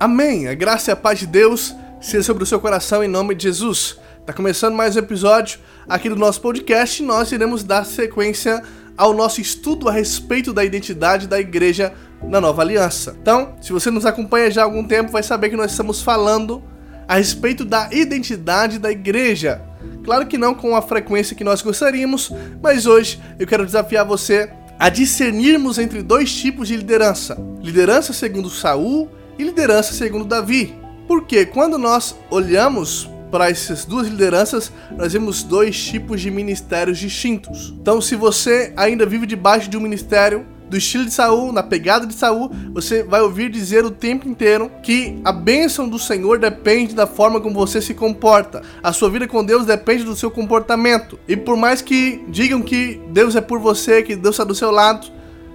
[0.00, 0.46] Amém.
[0.46, 3.42] A graça e a paz de Deus seja sobre o seu coração em nome de
[3.42, 3.98] Jesus.
[4.24, 8.62] Tá começando mais um episódio aqui do nosso podcast e nós iremos dar sequência
[8.96, 11.92] ao nosso estudo a respeito da identidade da igreja
[12.22, 13.16] na Nova Aliança.
[13.20, 16.62] Então, se você nos acompanha já há algum tempo, vai saber que nós estamos falando
[17.08, 19.60] a respeito da identidade da igreja.
[20.04, 22.30] Claro que não com a frequência que nós gostaríamos,
[22.62, 28.48] mas hoje eu quero desafiar você a discernirmos entre dois tipos de liderança: liderança segundo
[28.48, 30.74] Saul e liderança segundo Davi.
[31.06, 37.74] Porque quando nós olhamos para essas duas lideranças, nós vemos dois tipos de ministérios distintos.
[37.80, 42.06] Então, se você ainda vive debaixo de um ministério do estilo de Saul, na pegada
[42.06, 46.94] de Saul, você vai ouvir dizer o tempo inteiro que a bênção do Senhor depende
[46.94, 48.62] da forma como você se comporta.
[48.82, 51.18] A sua vida com Deus depende do seu comportamento.
[51.26, 54.70] E por mais que digam que Deus é por você, que Deus está do seu
[54.70, 55.06] lado,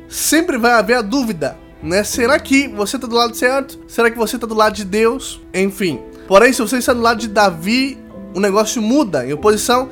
[0.10, 2.04] sempre vai haver a dúvida, né?
[2.04, 3.78] Será que você está do lado certo?
[3.88, 5.42] Será que você está do lado de Deus?
[5.54, 6.00] Enfim.
[6.28, 7.98] Porém, se você está do lado de Davi,
[8.34, 9.28] o negócio muda.
[9.28, 9.90] Em oposição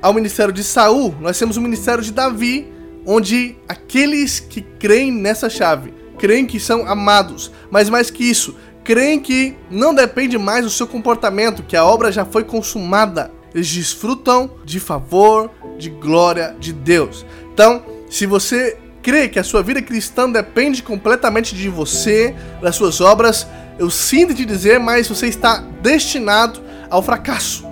[0.00, 2.72] ao ministério de Saul, nós temos o ministério de Davi,
[3.04, 9.18] onde aqueles que creem nessa chave, creem que são amados, mas mais que isso, creem
[9.18, 13.30] que não depende mais do seu comportamento, que a obra já foi consumada.
[13.54, 17.24] Eles desfrutam de favor, de glória de Deus.
[17.52, 23.02] Então, se você crê que a sua vida cristã depende completamente de você, das suas
[23.02, 23.46] obras,
[23.78, 27.66] eu sinto te dizer, mas você está destinado ao fracasso.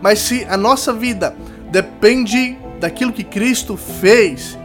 [0.00, 1.36] Mas se a nossa vida
[1.70, 4.58] depende daquilo que Cristo fez,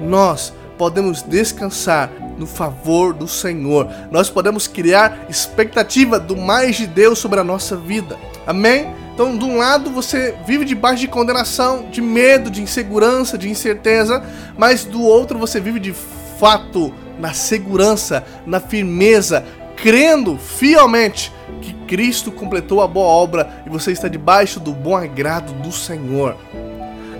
[0.00, 3.88] nós podemos descansar no favor do Senhor.
[4.12, 8.16] Nós podemos criar expectativa do mais de Deus sobre a nossa vida.
[8.46, 9.03] Amém?
[9.14, 14.20] Então, de um lado você vive debaixo de condenação, de medo, de insegurança, de incerteza,
[14.58, 15.94] mas do outro você vive de
[16.38, 19.44] fato na segurança, na firmeza,
[19.76, 25.52] crendo fielmente que Cristo completou a boa obra e você está debaixo do bom agrado
[25.62, 26.36] do Senhor.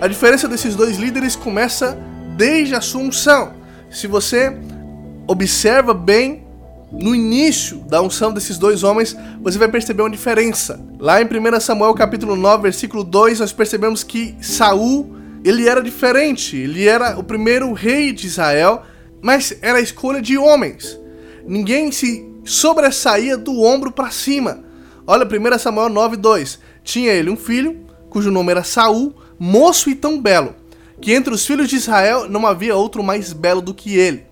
[0.01, 1.97] A diferença desses dois líderes começa
[2.35, 3.53] desde a sua unção.
[3.89, 4.53] Se você
[5.25, 6.44] observa bem
[7.01, 10.79] no início da unção desses dois homens, você vai perceber uma diferença.
[10.99, 16.57] Lá em 1 Samuel capítulo 9, versículo 2, nós percebemos que Saul, ele era diferente,
[16.57, 18.83] ele era o primeiro rei de Israel,
[19.21, 20.99] mas era a escolha de homens.
[21.45, 24.63] Ninguém se sobressaía do ombro para cima.
[25.05, 26.59] Olha 1 Samuel 9, 2.
[26.83, 30.55] Tinha ele um filho, cujo nome era Saul, moço e tão belo
[31.01, 34.24] que entre os filhos de Israel não havia outro mais belo do que ele.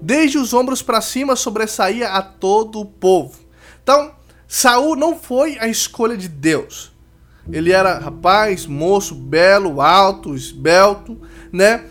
[0.00, 3.38] Desde os ombros para cima sobressaía a todo o povo.
[3.82, 4.12] Então,
[4.46, 6.92] Saul não foi a escolha de Deus.
[7.50, 11.18] Ele era rapaz, moço, belo, alto, esbelto,
[11.52, 11.84] né?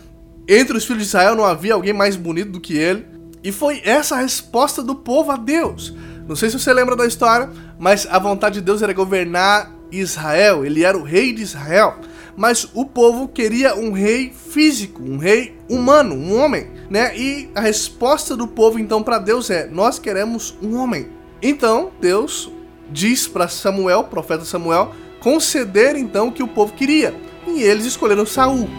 [0.48, 3.06] Entre os filhos de Israel não havia alguém mais bonito do que ele.
[3.42, 5.94] E foi essa a resposta do povo a Deus.
[6.26, 10.64] Não sei se você lembra da história, mas a vontade de Deus era governar Israel.
[10.64, 11.98] Ele era o rei de Israel
[12.38, 17.12] mas o povo queria um rei físico, um rei humano, um homem, né?
[17.18, 21.08] E a resposta do povo então para Deus é: nós queremos um homem.
[21.42, 22.48] Então Deus
[22.92, 27.12] diz para Samuel, profeta Samuel, conceder então o que o povo queria,
[27.44, 28.70] e eles escolheram Saul.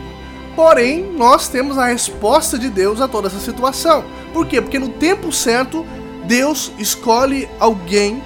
[0.55, 4.05] Porém, nós temos a resposta de Deus a toda essa situação.
[4.31, 4.61] Por quê?
[4.61, 5.85] Porque no tempo certo,
[6.25, 8.23] Deus escolhe alguém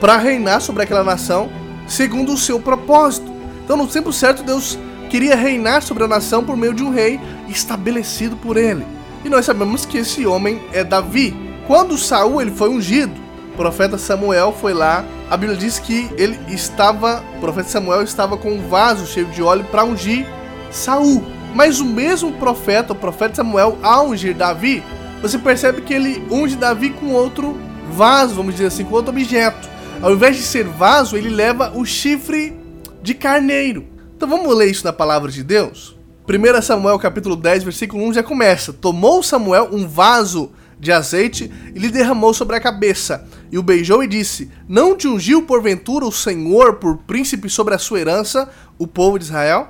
[0.00, 1.50] para reinar sobre aquela nação
[1.86, 3.39] segundo o seu propósito.
[3.70, 4.76] Então, no tempo certo, Deus
[5.08, 8.84] queria reinar sobre a nação por meio de um rei estabelecido por ele.
[9.24, 11.32] E nós sabemos que esse homem é Davi.
[11.68, 13.14] Quando Saul ele foi ungido,
[13.54, 15.04] o profeta Samuel foi lá.
[15.30, 19.40] A Bíblia diz que ele estava, o profeta Samuel estava com um vaso cheio de
[19.40, 20.26] óleo para ungir
[20.72, 21.24] Saul.
[21.54, 24.82] Mas o mesmo profeta, o profeta Samuel, ao ungir Davi,
[25.22, 27.56] você percebe que ele unge Davi com outro
[27.92, 29.70] vaso, vamos dizer assim, com outro objeto.
[30.02, 32.58] Ao invés de ser vaso, ele leva o chifre
[33.02, 33.86] de carneiro.
[34.16, 35.96] Então vamos ler isso na palavra de Deus?
[36.28, 38.72] 1 Samuel capítulo 10, versículo 1 já começa.
[38.72, 44.02] Tomou Samuel um vaso de azeite e lhe derramou sobre a cabeça, e o beijou
[44.02, 48.48] e disse: Não te ungiu porventura o Senhor por príncipe sobre a sua herança,
[48.78, 49.68] o povo de Israel?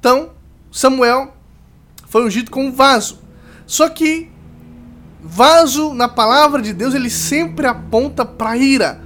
[0.00, 0.30] Então,
[0.72, 1.34] Samuel
[2.08, 3.20] foi ungido com um vaso.
[3.66, 4.30] Só que
[5.22, 9.03] vaso na palavra de Deus ele sempre aponta para ira.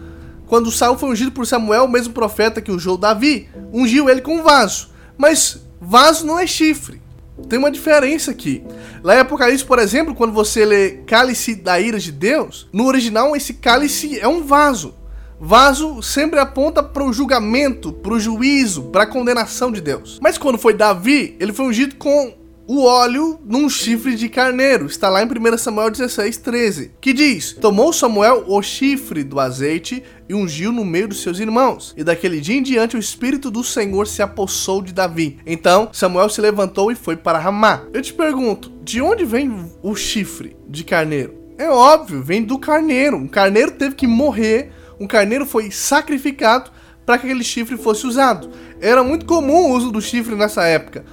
[0.49, 4.43] Quando Saul foi ungido por Samuel, o mesmo profeta que ungiu Davi, ungiu ele com
[4.43, 4.89] vaso.
[5.17, 7.01] Mas vaso não é chifre.
[7.49, 8.65] Tem uma diferença aqui.
[9.03, 13.37] Lá em Apocalipse, por exemplo, quando você lê cálice da ira de Deus, no original
[13.37, 14.95] esse cálice é um vaso.
[15.41, 20.19] Vaso sempre aponta para o julgamento, para o juízo, para a condenação de Deus.
[20.21, 22.35] Mas quando foi Davi, ele foi ungido com
[22.69, 24.85] o óleo num chifre de carneiro.
[24.85, 26.93] Está lá em 1 Samuel 16, 13.
[27.01, 31.95] Que diz: Tomou Samuel o chifre do azeite e ungiu no meio dos seus irmãos.
[31.97, 35.39] E daquele dia em diante o Espírito do Senhor se apossou de Davi.
[35.47, 37.85] Então Samuel se levantou e foi para Ramá.
[37.95, 41.35] Eu te pergunto: de onde vem o chifre de carneiro?
[41.57, 43.17] É óbvio, vem do carneiro.
[43.17, 46.71] Um carneiro teve que morrer, um carneiro foi sacrificado
[47.07, 48.51] para que aquele chifre fosse usado.
[48.79, 51.07] Era muito comum o uso do chifre nessa época.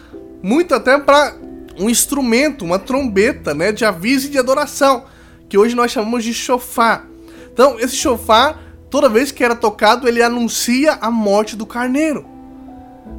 [0.45, 1.35] Muito até para
[1.75, 5.05] um instrumento, uma trombeta, né, de aviso e de adoração,
[5.49, 7.07] que hoje nós chamamos de chofar.
[7.51, 12.27] Então, esse chofar, toda vez que era tocado, ele anuncia a morte do carneiro.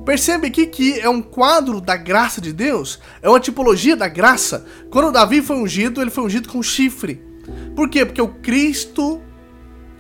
[0.05, 4.65] Percebe aqui que é um quadro da graça de Deus, é uma tipologia da graça.
[4.89, 7.21] Quando Davi foi ungido, ele foi ungido com chifre.
[7.75, 8.05] Por quê?
[8.07, 9.21] Porque o Cristo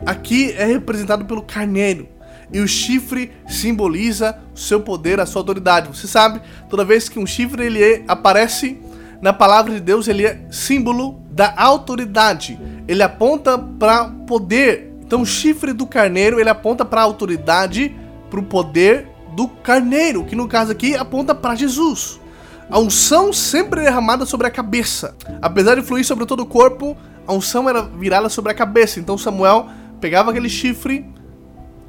[0.06, 2.06] aqui é representado pelo carneiro
[2.52, 5.88] e o chifre simboliza o seu poder, a sua autoridade.
[5.88, 6.40] Você sabe,
[6.70, 8.78] toda vez que um chifre ele é, aparece
[9.20, 12.58] na palavra de Deus, ele é símbolo da autoridade.
[12.86, 14.92] Ele aponta para poder.
[15.00, 17.94] Então, o chifre do carneiro ele aponta para a autoridade,
[18.30, 22.20] para o poder do carneiro, que no caso aqui aponta para Jesus.
[22.68, 25.14] A unção sempre é derramada sobre a cabeça.
[25.40, 26.96] Apesar de fluir sobre todo o corpo,
[27.26, 28.98] a unção era virada sobre a cabeça.
[28.98, 29.68] Então Samuel
[30.00, 31.06] pegava aquele chifre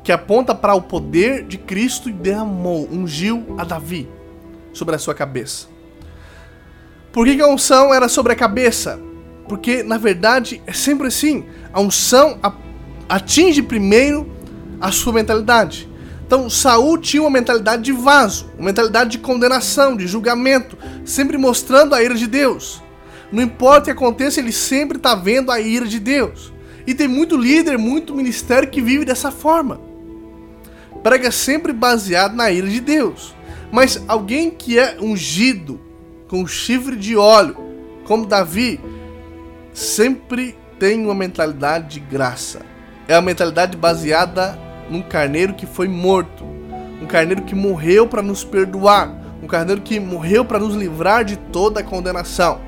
[0.08, 4.08] que aponta para o poder de Cristo e derramou, ungiu a Davi
[4.72, 5.68] sobre a sua cabeça.
[7.12, 9.02] Por que, a unção era sobre a cabeça?
[9.50, 11.44] Porque na verdade é sempre assim:
[11.74, 12.40] a unção
[13.10, 14.32] atinge primeiro
[14.80, 15.90] a sua mentalidade.
[16.26, 21.94] Então Saul tinha uma mentalidade de vaso, uma mentalidade de condenação, de julgamento, sempre mostrando
[21.94, 22.82] a ira de Deus.
[23.30, 26.54] Não importa o que aconteça, ele sempre está vendo a ira de Deus.
[26.88, 29.86] E tem muito líder, muito ministério que vive dessa forma
[31.04, 33.36] prega sempre baseado na ira de Deus.
[33.72, 35.80] Mas alguém que é ungido
[36.28, 37.58] com chifre de óleo,
[38.06, 38.80] como Davi,
[39.74, 42.62] sempre tem uma mentalidade de graça.
[43.08, 44.58] É a mentalidade baseada
[44.90, 46.44] num carneiro que foi morto,
[47.02, 51.38] um carneiro que morreu para nos perdoar, um carneiro que morreu para nos livrar de
[51.38, 52.60] toda a condenação.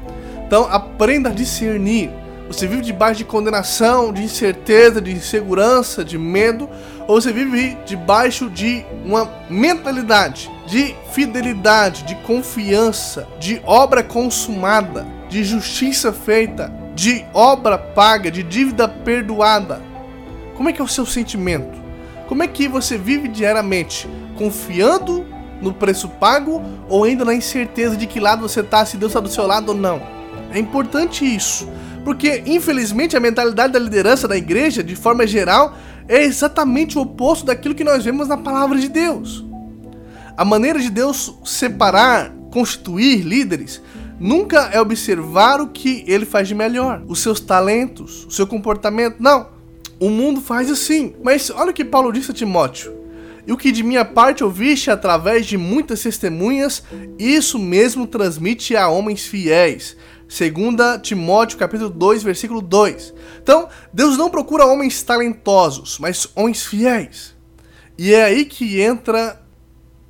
[0.45, 2.09] Então aprenda a discernir
[2.49, 6.67] você vive debaixo de condenação, de incerteza, de insegurança, de medo,
[7.07, 15.43] ou você vive debaixo de uma mentalidade de fidelidade, de confiança, de obra consumada, de
[15.43, 19.79] justiça feita, de obra paga, de dívida perdoada.
[20.55, 21.77] Como é que é o seu sentimento?
[22.27, 24.09] Como é que você vive diariamente?
[24.35, 25.23] Confiando
[25.61, 29.19] no preço pago ou ainda na incerteza de que lado você está, se Deus está
[29.19, 30.01] do seu lado ou não?
[30.51, 31.69] É importante isso.
[32.03, 35.75] Porque, infelizmente, a mentalidade da liderança da igreja, de forma geral,
[36.07, 39.45] é exatamente o oposto daquilo que nós vemos na palavra de Deus.
[40.35, 43.81] A maneira de Deus separar, constituir líderes,
[44.19, 49.17] nunca é observar o que ele faz de melhor, os seus talentos, o seu comportamento.
[49.19, 49.47] Não.
[49.99, 51.13] O mundo faz assim.
[51.23, 52.97] Mas olha o que Paulo disse a Timóteo.
[53.45, 56.83] E o que de minha parte ouviste através de muitas testemunhas,
[57.17, 59.97] isso mesmo transmite a homens fiéis,
[60.29, 63.15] Segunda Timóteo capítulo 2, versículo 2.
[63.41, 67.35] Então, Deus não procura homens talentosos, mas homens fiéis.
[67.97, 69.41] E é aí que entra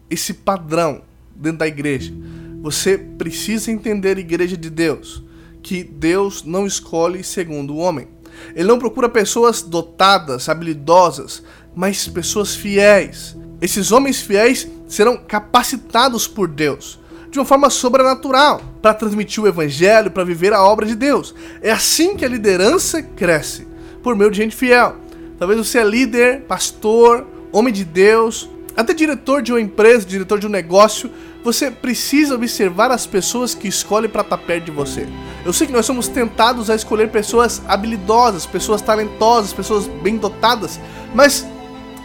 [0.09, 2.13] esse padrão dentro da igreja.
[2.61, 5.23] Você precisa entender, igreja de Deus,
[5.63, 8.09] que Deus não escolhe segundo o homem.
[8.53, 11.41] Ele não procura pessoas dotadas, habilidosas,
[11.73, 13.37] mas pessoas fiéis.
[13.61, 16.99] Esses homens fiéis serão capacitados por Deus
[17.31, 21.35] de uma forma sobrenatural para transmitir o evangelho, para viver a obra de Deus.
[21.61, 23.67] É assim que a liderança cresce,
[24.01, 24.95] por meio de gente fiel.
[25.37, 30.47] Talvez você é líder, pastor, homem de Deus, até diretor de uma empresa, diretor de
[30.47, 31.11] um negócio,
[31.43, 35.07] você precisa observar as pessoas que escolhe para estar perto de você.
[35.45, 40.79] Eu sei que nós somos tentados a escolher pessoas habilidosas, pessoas talentosas, pessoas bem dotadas,
[41.13, 41.45] mas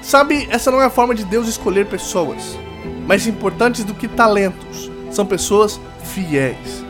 [0.02, 2.58] sabe, essa não é a forma de Deus escolher pessoas.
[3.06, 6.84] Mais importantes do que talentos são pessoas fiéis.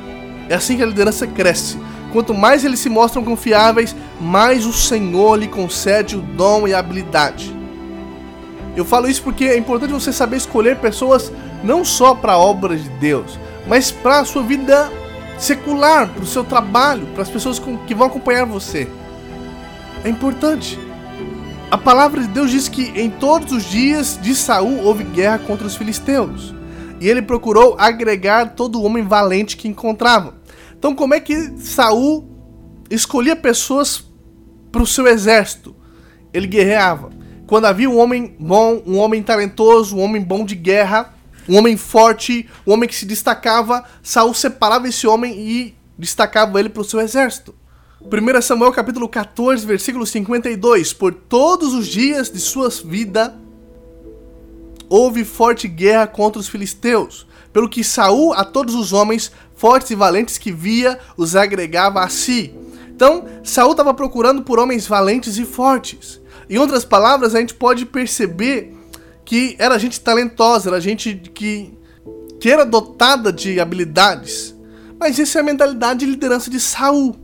[0.49, 1.79] É assim que a liderança cresce.
[2.13, 6.79] Quanto mais eles se mostram confiáveis, mais o Senhor lhe concede o dom e a
[6.79, 7.55] habilidade.
[8.77, 12.77] Eu falo isso porque é importante você saber escolher pessoas não só para a obra
[12.77, 14.91] de Deus, mas para a sua vida
[15.39, 18.89] secular, para o seu trabalho, para as pessoas que vão acompanhar você.
[20.05, 20.79] É importante.
[21.71, 25.67] A palavra de Deus diz que em todos os dias de Saul houve guerra contra
[25.67, 26.55] os filisteus
[27.05, 30.37] e ele procurou agregar todo homem valente que encontrava.
[30.79, 32.27] Então, como é que Saul
[32.91, 34.03] escolhia pessoas
[34.73, 35.77] para o seu exército?
[36.33, 37.11] Ele guerreava.
[37.47, 41.13] Quando havia um homem bom, um homem talentoso, um homem bom de guerra,
[41.47, 46.71] um homem forte, um homem que se destacava, Saul separava esse homem e destacava ele
[46.71, 47.55] para o seu exército.
[48.01, 50.95] 1 Samuel capítulo 14, versículo 52.
[50.95, 53.44] Por todos os dias de sua vida
[54.95, 59.97] houve forte guerra contra os filisteus, pelo que Saul a todos os homens fortes e
[59.97, 62.55] valentes que via os agregava a si.
[62.95, 66.21] Então, Saul estava procurando por homens valentes e fortes.
[66.49, 68.73] Em outras palavras, a gente pode perceber
[69.25, 71.77] que era gente talentosa, era gente que,
[72.39, 74.55] que era dotada de habilidades.
[74.97, 77.17] Mas essa é a mentalidade de liderança de Saul.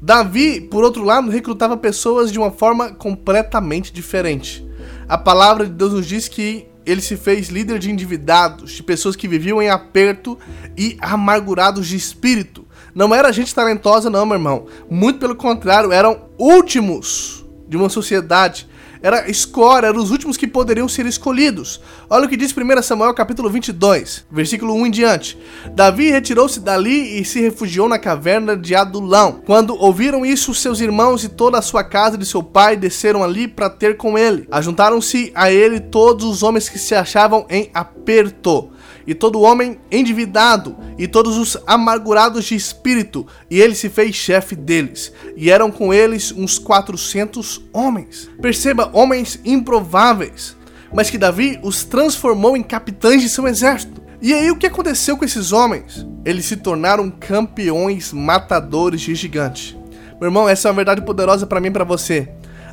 [0.00, 4.66] Davi, por outro lado, recrutava pessoas de uma forma completamente diferente.
[5.06, 9.16] A palavra de Deus nos diz que ele se fez líder de endividados, de pessoas
[9.16, 10.38] que viviam em aperto
[10.76, 12.64] e amargurados de espírito.
[12.94, 14.66] Não era gente talentosa, não, meu irmão.
[14.88, 18.68] Muito pelo contrário, eram últimos de uma sociedade
[19.06, 21.80] era escória, eram os últimos que poderiam ser escolhidos.
[22.10, 25.38] Olha o que diz 1 Samuel capítulo 22, versículo 1 em diante.
[25.72, 29.42] Davi retirou-se dali e se refugiou na caverna de Adulão.
[29.46, 33.46] Quando ouviram isso, seus irmãos e toda a sua casa de seu pai desceram ali
[33.46, 34.48] para ter com ele.
[34.50, 38.72] Ajuntaram-se a ele todos os homens que se achavam em aperto
[39.06, 44.56] e todo homem endividado, e todos os amargurados de espírito, e ele se fez chefe
[44.56, 48.28] deles, e eram com eles uns quatrocentos homens.
[48.40, 50.56] Perceba, homens improváveis,
[50.92, 54.02] mas que Davi os transformou em capitães de seu exército.
[54.20, 56.06] E aí o que aconteceu com esses homens?
[56.24, 59.76] Eles se tornaram campeões matadores de gigante.
[60.18, 62.28] Meu irmão, essa é uma verdade poderosa para mim e para você.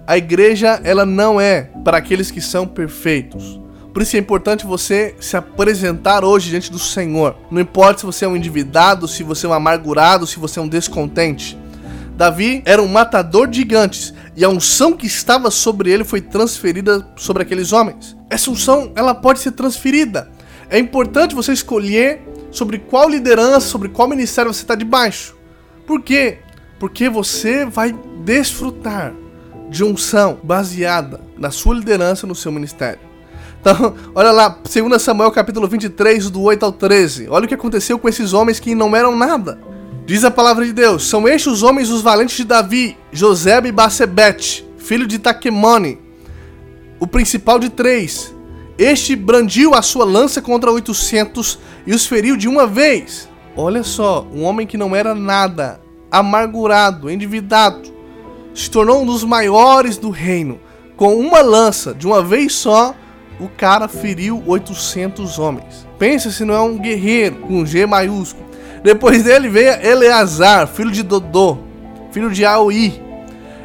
[0.07, 3.59] A igreja, ela não é para aqueles que são perfeitos.
[3.93, 7.35] Por isso é importante você se apresentar hoje diante do Senhor.
[7.51, 10.63] Não importa se você é um endividado, se você é um amargurado, se você é
[10.63, 11.55] um descontente.
[12.17, 17.07] Davi era um matador de gigantes e a unção que estava sobre ele foi transferida
[17.15, 18.17] sobre aqueles homens.
[18.31, 20.29] Essa unção, ela pode ser transferida.
[20.71, 22.19] É importante você escolher
[22.49, 25.35] sobre qual liderança, sobre qual ministério você está debaixo.
[25.85, 26.39] Por quê?
[26.79, 29.13] Porque você vai desfrutar
[29.69, 33.12] de unção baseada na sua liderança no seu ministério.
[33.63, 37.29] Então, olha lá, 2 Samuel capítulo 23, do 8 ao 13.
[37.29, 39.57] Olha o que aconteceu com esses homens que não eram nada.
[40.05, 43.71] Diz a palavra de Deus: São estes os homens os valentes de Davi, José e
[43.71, 45.97] Basebete, filho de Taquemone,
[46.99, 48.35] o principal de três.
[48.77, 53.29] Este brandiu a sua lança contra 800 e os feriu de uma vez.
[53.55, 55.79] Olha só, um homem que não era nada,
[56.11, 57.93] amargurado, endividado,
[58.53, 60.59] se tornou um dos maiores do reino.
[60.97, 62.93] Com uma lança, de uma vez só,
[63.39, 65.87] o cara feriu 800 homens.
[65.97, 68.45] Pensa se não é um guerreiro com G maiúsculo.
[68.83, 71.57] Depois dele veio Eleazar, filho de Dodô,
[72.11, 73.01] filho de Aoi.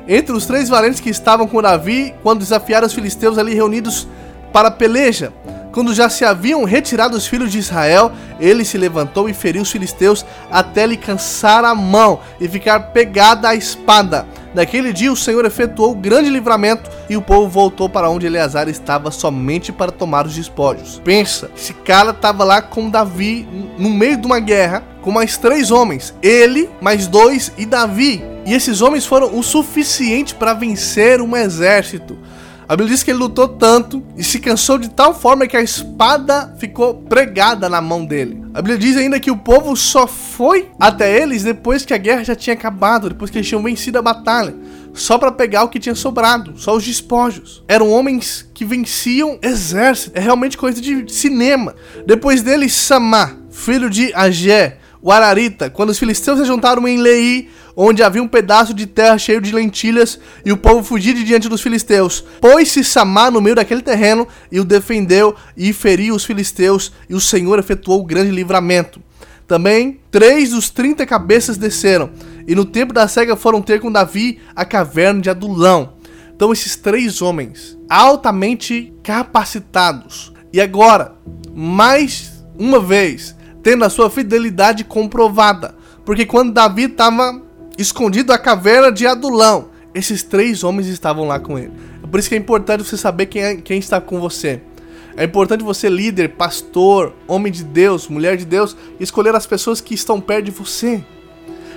[0.07, 4.09] Entre os três valentes que estavam com Davi, quando desafiaram os filisteus ali reunidos
[4.53, 5.33] para a peleja,
[5.73, 8.11] quando já se haviam retirado os filhos de Israel,
[8.41, 13.51] ele se levantou e feriu os filisteus até lhe cansar a mão e ficar pegada
[13.51, 14.27] à espada.
[14.55, 19.11] Naquele dia o Senhor efetuou grande livramento e o povo voltou para onde Eleazar estava
[19.11, 21.01] somente para tomar os despojos.
[21.05, 23.47] Pensa, esse cara estava lá com Davi
[23.79, 28.23] no meio de uma guerra com mais três homens, ele, mais dois e Davi.
[28.45, 32.19] E esses homens foram o suficiente para vencer um exército.
[32.69, 35.63] A Bíblia diz que ele lutou tanto e se cansou de tal forma que a
[35.63, 38.43] espada ficou pregada na mão dele.
[38.53, 42.25] A Bíblia diz ainda que o povo só foi até eles depois que a guerra
[42.25, 44.55] já tinha acabado, depois que eles tinham vencido a batalha,
[44.93, 47.65] só para pegar o que tinha sobrado, só os despojos.
[47.67, 51.75] Eram homens que venciam exército, é realmente coisa de cinema.
[52.07, 57.49] Depois dele, Samá, filho de Agé, o Ararita, quando os filisteus se juntaram em Lei,
[57.81, 61.49] onde havia um pedaço de terra cheio de lentilhas, e o povo fugia de diante
[61.49, 62.25] dos filisteus.
[62.41, 67.21] Pôs-se Samar no meio daquele terreno e o defendeu e feriu os filisteus, e o
[67.21, 69.01] Senhor efetuou o grande livramento.
[69.47, 72.11] Também três dos trinta cabeças desceram,
[72.49, 75.93] e no tempo da cega foram ter com Davi a caverna de Adulão.
[76.35, 81.15] Então esses três homens, altamente capacitados, e agora,
[81.55, 85.77] mais uma vez, tendo a sua fidelidade comprovada.
[86.05, 87.47] Porque quando Davi estava
[87.79, 91.73] escondido na caverna de Adulão, esses três homens estavam lá com ele.
[92.03, 94.61] É por isso que é importante você saber quem, é, quem está com você.
[95.17, 99.95] É importante você, líder, pastor, homem de Deus, mulher de Deus, escolher as pessoas que
[99.95, 101.03] estão perto de você.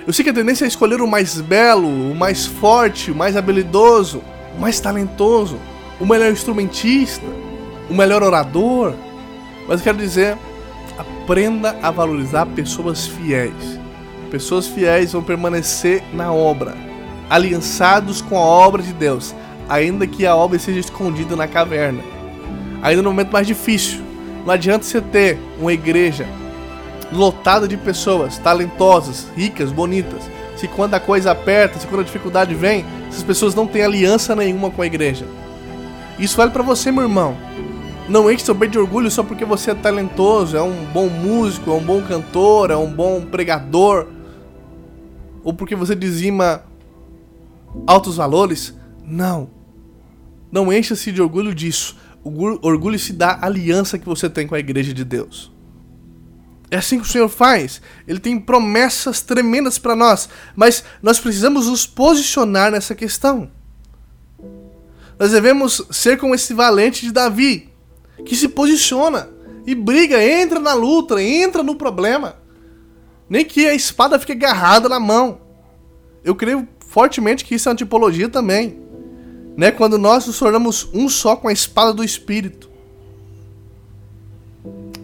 [0.06, 3.38] Eu sei que a tendência é escolher o mais belo, o mais forte, o mais
[3.38, 4.22] habilidoso,
[4.58, 5.58] o mais talentoso,
[6.00, 7.26] o melhor instrumentista,
[7.90, 8.94] o melhor orador.
[9.68, 10.38] Mas eu quero dizer,
[10.98, 13.80] Aprenda a valorizar pessoas fiéis.
[14.32, 16.74] Pessoas fiéis vão permanecer na obra,
[17.30, 19.36] aliançados com a obra de Deus,
[19.68, 22.02] ainda que a obra seja escondida na caverna.
[22.82, 24.00] Ainda no momento mais difícil,
[24.46, 26.26] Não adianta você ter uma igreja
[27.12, 30.24] lotada de pessoas talentosas, ricas, bonitas.
[30.56, 34.36] Se quando a coisa aperta, se quando a dificuldade vem, essas pessoas não têm aliança
[34.36, 35.26] nenhuma com a igreja.
[36.18, 37.36] Isso vale para você, meu irmão.
[38.10, 41.70] Não enche seu peito de orgulho só porque você é talentoso, é um bom músico,
[41.70, 44.08] é um bom cantor, é um bom pregador,
[45.44, 46.64] ou porque você dizima
[47.88, 48.74] altos valores.
[49.04, 49.50] Não.
[50.52, 51.98] Não encha-se de orgulho disso.
[52.24, 55.52] Orgulho-se da aliança que você tem com a igreja de Deus.
[56.70, 57.82] É assim que o Senhor faz.
[58.08, 63.52] Ele tem promessas tremendas para nós, mas nós precisamos nos posicionar nessa questão.
[65.20, 67.70] Nós devemos ser como esse valente de Davi,
[68.26, 69.30] que se posiciona
[69.68, 72.41] e briga, entra na luta, entra no problema.
[73.32, 75.40] Nem que a espada fique agarrada na mão.
[76.22, 78.82] Eu creio fortemente que isso é uma tipologia também.
[79.56, 79.72] Né?
[79.72, 82.70] Quando nós nos tornamos um só com a espada do Espírito.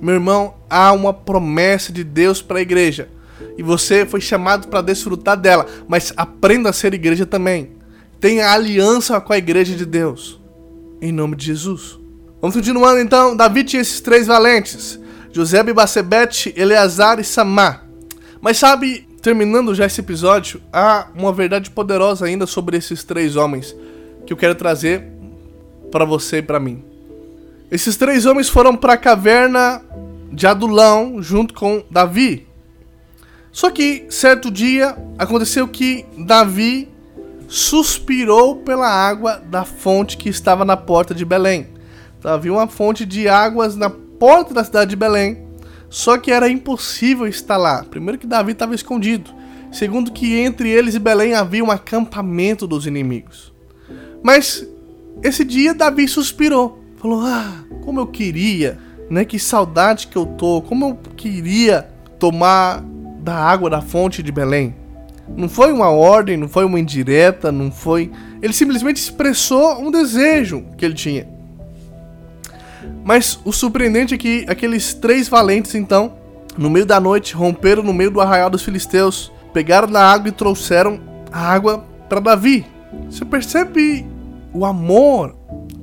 [0.02, 3.08] Meu irmão, há uma promessa de Deus para a igreja.
[3.58, 5.66] E você foi chamado para desfrutar dela.
[5.88, 7.78] Mas aprenda a ser igreja também.
[8.20, 10.38] Tenha aliança com a igreja de Deus.
[11.02, 11.98] Em nome de Jesus.
[12.42, 13.38] Vamos continuando então.
[13.38, 15.00] Davi tinha esses três valentes:
[15.32, 17.87] José, Bacebete, Eleazar e Samar.
[18.42, 23.76] Mas sabe, terminando já esse episódio, há uma verdade poderosa ainda sobre esses três homens
[24.26, 25.04] que eu quero trazer
[25.92, 26.84] para você e para mim.
[27.72, 29.82] Esses três homens foram para a caverna
[30.32, 32.48] de Adulão junto com Davi.
[33.52, 36.90] Só que certo dia aconteceu que Davi
[37.48, 41.68] suspirou pela água da fonte que estava na porta de Belém.
[42.20, 45.47] Então, havia uma fonte de águas na porta da cidade de Belém,
[45.90, 47.84] só que era impossível estar lá.
[47.84, 49.32] Primeiro que Davi estava escondido,
[49.72, 53.54] segundo que entre eles e Belém havia um acampamento dos inimigos.
[54.22, 54.68] Mas
[55.24, 56.84] esse dia Davi suspirou.
[56.98, 58.78] Falou: "Ah, como eu queria,
[59.10, 59.24] né?
[59.24, 60.62] Que saudade que eu tô.
[60.62, 61.88] Como eu queria
[62.20, 62.84] tomar
[63.22, 64.76] da água da fonte de Belém."
[65.36, 68.10] Não foi uma ordem, não foi uma indireta, não foi.
[68.42, 71.28] Ele simplesmente expressou um desejo que ele tinha.
[73.04, 76.14] Mas o surpreendente é que aqueles três valentes, então,
[76.58, 80.32] no meio da noite, romperam no meio do arraial dos filisteus, pegaram na água e
[80.32, 81.00] trouxeram
[81.32, 82.66] a água para Davi.
[83.10, 84.06] Você percebe
[84.54, 85.36] o amor,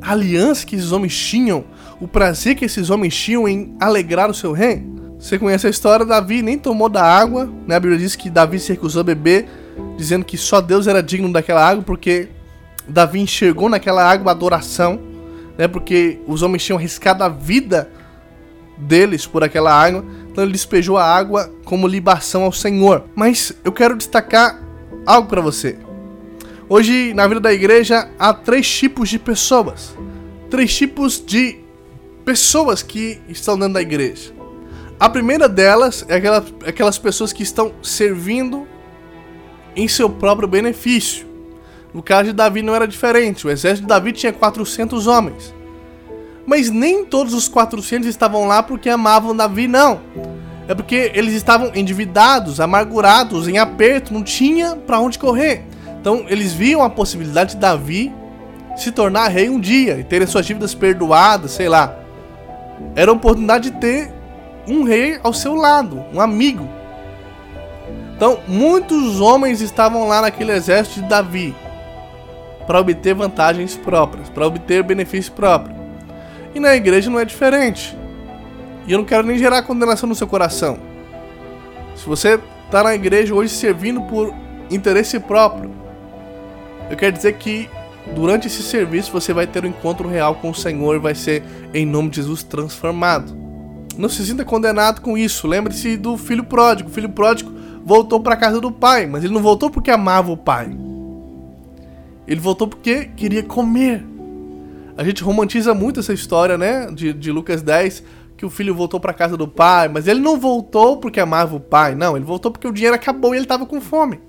[0.03, 1.65] a aliança que esses homens tinham,
[2.01, 4.85] o prazer que esses homens tinham em alegrar o seu rei?
[5.19, 7.77] Você conhece a história, Davi nem tomou da água, né?
[7.77, 9.49] A Bíblia diz que Davi se recusou a beber,
[9.97, 12.29] dizendo que só Deus era digno daquela água, porque
[12.87, 15.01] Davi enxergou naquela água a adoração,
[15.57, 15.69] né?
[15.69, 17.91] Porque os homens tinham arriscado a vida
[18.77, 23.05] deles por aquela água, então ele despejou a água como libação ao Senhor.
[23.15, 24.63] Mas eu quero destacar
[25.07, 25.79] algo para você.
[26.69, 29.95] Hoje, na vida da igreja, há três tipos de pessoas.
[30.51, 31.59] Três tipos de
[32.25, 34.33] pessoas que estão dentro da igreja.
[34.99, 38.67] A primeira delas é aquelas, aquelas pessoas que estão servindo
[39.77, 41.27] em seu próprio benefício.
[41.95, 43.47] No caso de Davi não era diferente.
[43.47, 45.55] O exército de Davi tinha 400 homens.
[46.45, 50.01] Mas nem todos os 400 estavam lá porque amavam Davi, não.
[50.67, 55.65] É porque eles estavam endividados, amargurados, em aperto, não tinha para onde correr.
[56.01, 58.13] Então eles viam a possibilidade de Davi
[58.77, 61.97] se tornar rei um dia e ter suas dívidas perdoadas, sei lá.
[62.97, 64.13] Era a oportunidade de ter
[64.67, 66.69] um rei ao seu lado, um amigo.
[68.17, 71.55] Então, muitos homens estavam lá naquele exército de Davi
[72.67, 75.77] para obter vantagens próprias, para obter benefício próprio.
[76.55, 77.97] E na igreja não é diferente.
[78.87, 80.79] E eu não quero nem gerar condenação no seu coração.
[81.97, 84.35] Se você está na igreja hoje servindo por
[84.71, 85.71] interesse próprio,
[86.91, 87.69] eu quero dizer que
[88.15, 91.43] durante esse serviço você vai ter um encontro real com o Senhor e vai ser,
[91.73, 93.35] em nome de Jesus, transformado.
[93.97, 95.47] Não se sinta condenado com isso.
[95.47, 96.91] Lembre-se do filho pródigo.
[96.91, 97.53] O filho pródigo
[97.85, 100.84] voltou para a casa do pai, mas ele não voltou porque amava o pai.
[102.27, 104.05] Ele voltou porque queria comer.
[104.97, 106.91] A gente romantiza muito essa história, né?
[106.91, 108.03] De, de Lucas 10,
[108.37, 111.61] que o filho voltou para casa do pai, mas ele não voltou porque amava o
[111.61, 111.95] pai.
[111.95, 114.21] Não, ele voltou porque o dinheiro acabou e ele estava com fome.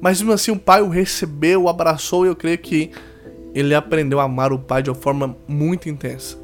[0.00, 2.92] Mas mesmo assim o pai o recebeu, o abraçou e eu creio que
[3.54, 6.38] ele aprendeu a amar o pai de uma forma muito intensa.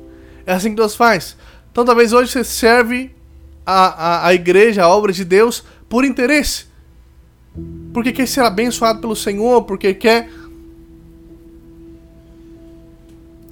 [0.44, 1.36] É assim que Deus faz.
[1.70, 3.14] Então talvez hoje você serve
[3.64, 6.66] a, a, a igreja, a obra de Deus, por interesse.
[7.92, 10.28] Porque quer ser abençoado pelo Senhor, porque quer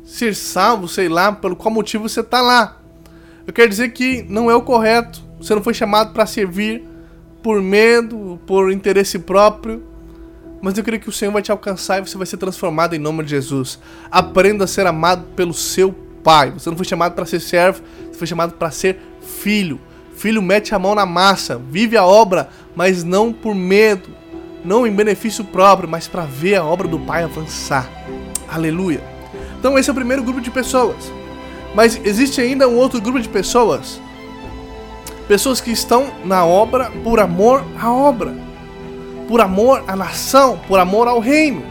[0.04, 2.80] ser salvo, sei lá, pelo qual motivo você está lá.
[3.46, 5.22] Eu quero dizer que não é o correto.
[5.38, 6.84] Você não foi chamado para servir
[7.42, 9.82] por medo, por interesse próprio.
[10.60, 12.98] Mas eu creio que o Senhor vai te alcançar e você vai ser transformado em
[12.98, 13.80] nome de Jesus.
[14.10, 16.52] Aprenda a ser amado pelo seu pai.
[16.52, 19.80] Você não foi chamado para ser servo, você foi chamado para ser filho.
[20.14, 24.10] Filho mete a mão na massa, vive a obra, mas não por medo,
[24.64, 27.88] não em benefício próprio, mas para ver a obra do pai avançar.
[28.48, 29.02] Aleluia.
[29.58, 31.12] Então esse é o primeiro grupo de pessoas.
[31.74, 34.00] Mas existe ainda um outro grupo de pessoas.
[35.26, 38.34] Pessoas que estão na obra por amor à obra,
[39.28, 41.62] por amor à nação, por amor ao reino.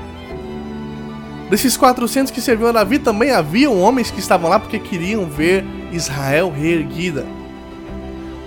[1.49, 5.65] Desses 400 que serviam a Davi, também haviam homens que estavam lá porque queriam ver
[5.91, 7.25] Israel reerguida.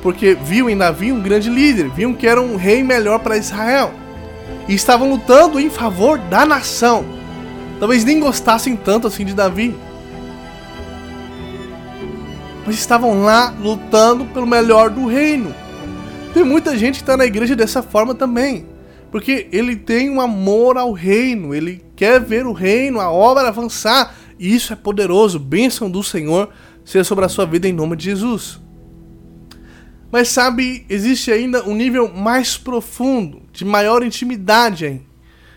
[0.05, 3.91] Porque viam em Davi um grande líder, viam que era um rei melhor para Israel.
[4.69, 7.07] E estavam lutando em favor da nação.
[7.81, 9.75] Talvez nem gostassem tanto assim de Davi.
[12.67, 15.55] Mas estavam lá lutando pelo melhor do reino.
[16.35, 18.67] Tem muita gente que está na igreja dessa forma também.
[19.11, 24.15] Porque ele tem um amor ao reino, ele quer ver o reino, a obra avançar.
[24.39, 25.39] E isso é poderoso.
[25.39, 26.51] Bênção do Senhor
[26.85, 28.63] seja sobre a sua vida em nome de Jesus.
[30.15, 35.03] Mas sabe, existe ainda um nível mais profundo, de maior intimidade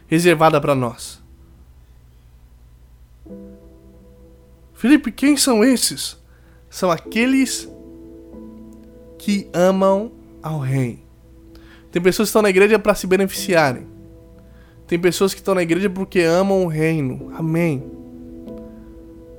[0.07, 1.21] reservada para nós.
[4.73, 6.17] Felipe, quem são esses?
[6.71, 7.69] São aqueles
[9.19, 11.03] que amam ao rei.
[11.91, 13.85] Tem pessoas que estão na igreja para se beneficiarem.
[14.87, 17.31] Tem pessoas que estão na igreja porque amam o reino.
[17.37, 17.83] Amém.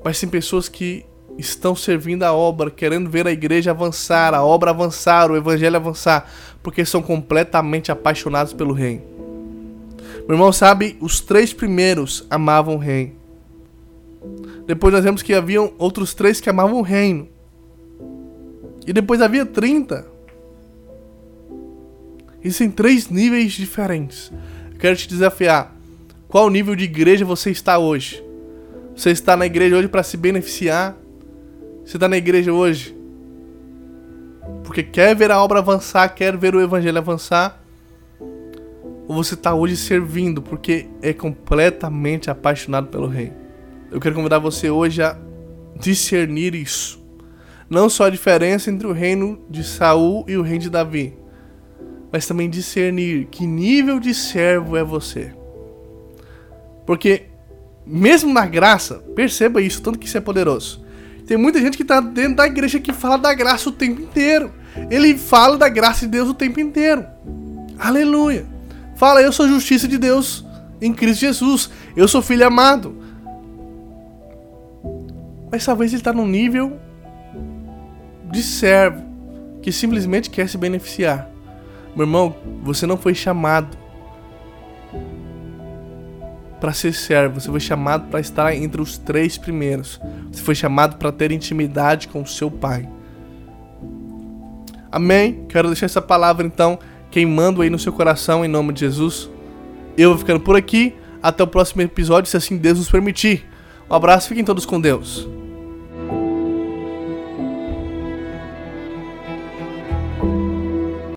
[0.05, 1.05] Mas tem pessoas que
[1.39, 6.31] estão servindo a obra, querendo ver a igreja avançar, a obra avançar, o evangelho avançar,
[6.63, 9.03] porque são completamente apaixonados pelo reino.
[10.27, 13.13] Meu irmão, sabe, os três primeiros amavam o reino.
[14.67, 17.29] Depois nós vemos que haviam outros três que amavam o reino.
[18.87, 20.19] E depois havia 30
[22.43, 24.31] Existem três níveis diferentes.
[24.73, 25.75] Eu quero te desafiar.
[26.29, 28.23] Qual nível de igreja você está hoje?
[28.95, 30.97] Você está na igreja hoje para se beneficiar?
[31.89, 32.95] Você está na igreja hoje
[34.63, 37.65] porque quer ver a obra avançar, quer ver o evangelho avançar?
[39.09, 43.33] Ou você está hoje servindo porque é completamente apaixonado pelo rei?
[43.91, 45.17] Eu quero convidar você hoje a
[45.81, 47.03] discernir isso.
[47.71, 51.17] Não só a diferença entre o reino de Saul e o reino de Davi
[52.13, 55.33] mas também discernir que nível de servo é você.
[56.87, 57.29] Porque,
[57.87, 60.87] mesmo na graça, perceba isso, tanto que isso é poderoso.
[61.29, 64.51] Tem muita gente que está dentro da igreja que fala da graça o tempo inteiro.
[64.91, 67.05] Ele fala da graça de Deus o tempo inteiro.
[67.79, 68.47] Aleluia.
[68.97, 70.43] Fala, eu sou justiça de Deus
[70.81, 71.71] em Cristo Jesus.
[71.95, 72.97] Eu sou filho amado.
[75.53, 76.81] Mas talvez ele está num nível
[78.31, 79.05] de servo
[79.61, 81.29] que simplesmente quer se beneficiar.
[81.95, 83.77] Meu irmão, você não foi chamado
[86.61, 90.01] para ser servo, você foi chamado para estar entre os três primeiros.
[90.31, 92.89] Você foi chamado para ter intimidade com o seu Pai.
[94.91, 95.45] Amém?
[95.49, 96.79] Quero deixar essa palavra então
[97.11, 99.31] queimando aí no seu coração em nome de Jesus.
[99.97, 100.95] Eu vou ficando por aqui.
[101.21, 103.45] Até o próximo episódio, se assim Deus nos permitir.
[103.91, 105.38] Um abraço, fiquem todos com Deus.